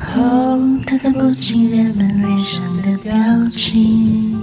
[0.00, 3.12] 哦，他看不清人们脸上的表
[3.54, 4.34] 情。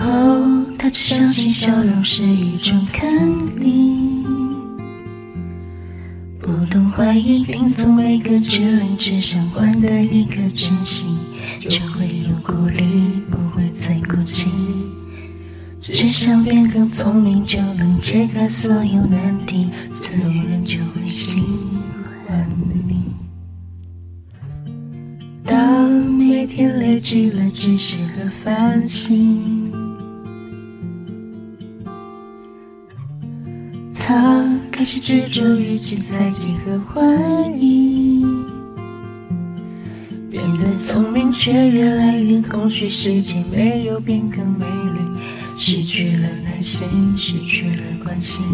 [0.00, 3.10] 哦，他只相信笑容是一种肯
[3.56, 4.22] 定，
[6.40, 11.16] 不懂怀疑，听从每个指令，只想换得一颗真心，
[11.68, 12.82] 就会有顾虑，
[13.30, 14.48] 不会再孤寂。
[15.90, 21.40] 只想变更聪明，就能解开所有难题，所有人就会喜
[22.26, 22.48] 欢
[22.86, 23.02] 你。
[25.44, 29.72] 当每天累积了知识和繁星，
[33.94, 38.24] 他开始执着于记猜忌和怀疑，
[40.30, 45.00] 变得聪明却越来越空虚，世界没有变更美丽。
[45.60, 46.86] 失去了耐心，
[47.18, 48.44] 失去了关心，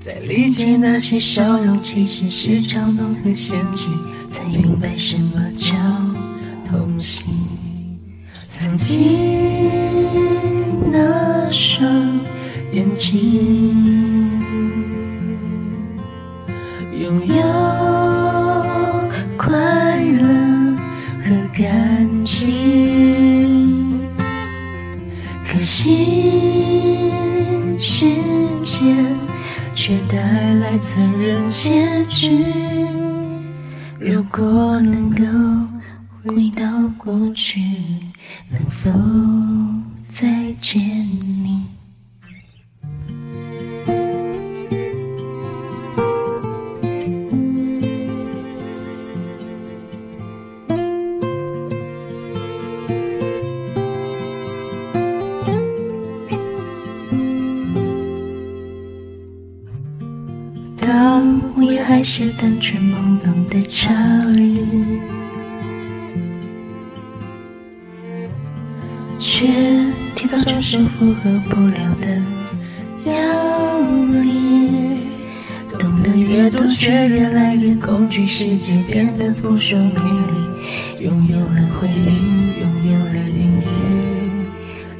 [0.00, 3.90] 在理解那些笑容其实是嘲弄和嫌弃，
[4.30, 5.74] 才明白什么叫
[6.70, 7.34] 同情。
[8.48, 8.96] 曾经
[10.92, 11.90] 那双
[12.72, 14.30] 眼睛，
[16.96, 17.42] 拥有
[19.36, 20.76] 快乐
[21.24, 22.57] 和感情。
[27.90, 28.04] 时
[28.62, 28.94] 间
[29.74, 30.18] 却带
[30.56, 32.44] 来残忍结局。
[33.98, 35.24] 如果能够
[36.22, 36.62] 回到
[36.98, 37.62] 过去，
[38.50, 38.90] 能否
[40.02, 41.64] 再见你？
[62.10, 63.92] 是单纯懵懂的查
[64.34, 64.64] 理，
[69.18, 69.46] 却
[70.14, 72.06] 提到这是符合不了的
[73.04, 73.12] 压
[74.22, 75.02] 力。
[75.78, 79.94] 懂得越多，却越来越恐惧，世界变得扑朔迷
[80.96, 81.04] 离。
[81.04, 84.48] 拥有了回忆，拥有了阴影。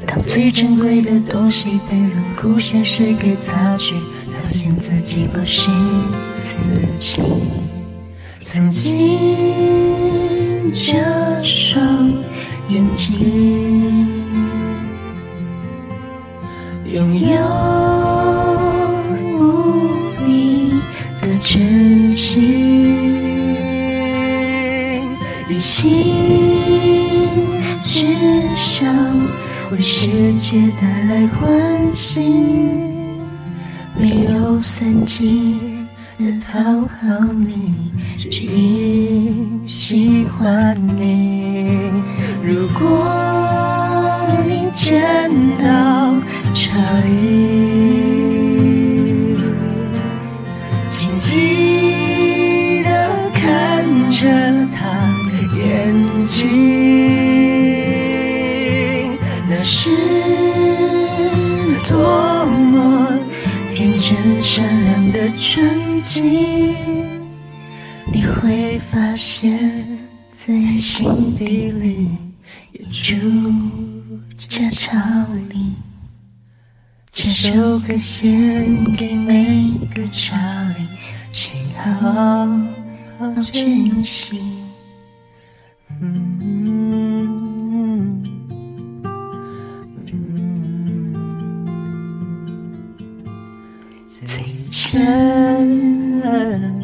[0.06, 3.94] 当最珍贵的东西被冷酷现实给擦去，
[4.48, 5.70] 发现自己不是
[6.42, 6.54] 自
[6.96, 7.20] 己。
[8.42, 10.94] 曾经这
[11.44, 12.10] 双
[12.70, 14.08] 眼睛，
[16.90, 17.28] 拥有
[19.36, 20.70] 无比
[21.20, 22.40] 的真心，
[25.50, 25.84] 一心
[27.84, 28.06] 只
[28.56, 28.88] 想
[29.70, 32.22] 为世界带来欢喜，
[33.98, 35.56] 没有算计
[36.18, 41.90] 的讨好你，只因喜欢你。
[42.42, 43.04] 如果
[44.46, 46.14] 你见到
[46.54, 47.57] 查理，
[64.28, 66.74] 天真善良的纯净。
[68.12, 69.58] 你会发现
[70.34, 72.08] 在心底里
[72.72, 73.16] 也住
[74.36, 75.72] 着查理。
[77.10, 80.36] 这首歌献给每个查
[80.76, 80.86] 理，
[81.32, 82.46] 请好
[83.18, 84.40] 好珍惜。
[86.00, 87.07] 嗯
[94.90, 96.77] time.